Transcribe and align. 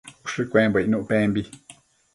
ushë 0.27 0.45
cuembo 0.53 0.81
icnuc 0.85 1.07
pembi 1.11 1.47